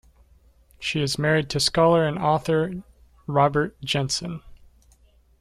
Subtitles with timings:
[0.79, 2.81] She is married to scholar and author
[3.27, 4.41] Robert Jensen.